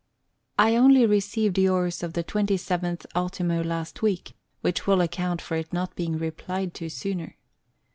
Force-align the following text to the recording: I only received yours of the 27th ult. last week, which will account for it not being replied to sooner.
I 0.57 0.75
only 0.75 1.05
received 1.05 1.59
yours 1.59 2.01
of 2.01 2.13
the 2.13 2.23
27th 2.23 3.05
ult. 3.15 3.39
last 3.63 4.01
week, 4.01 4.33
which 4.61 4.87
will 4.87 4.99
account 4.99 5.43
for 5.43 5.55
it 5.57 5.71
not 5.71 5.95
being 5.95 6.17
replied 6.17 6.73
to 6.73 6.89
sooner. 6.89 7.37